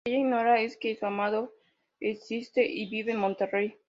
[0.03, 1.53] Lo que ella ignora es que su amado
[1.99, 3.75] existe, y vive en Monterrey.